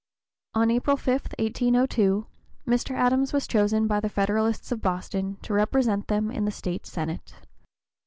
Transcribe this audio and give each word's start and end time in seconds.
On 0.55 0.71
April 0.71 0.97
5, 0.97 1.09
1802, 1.37 2.25
Mr. 2.67 2.95
Adams 2.95 3.33
was 3.33 3.45
chosen 3.45 3.85
by 3.85 3.99
the 3.99 4.09
Federalists 4.09 4.71
of 4.71 4.81
Boston 4.81 5.37
to 5.43 5.53
represent 5.53 6.07
them 6.07 6.31
in 6.31 6.45
the 6.45 6.49
State 6.51 6.87
Senate. 6.87 7.35